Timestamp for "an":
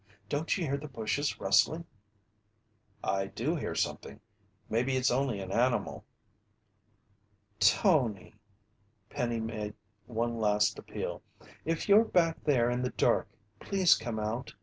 5.39-5.51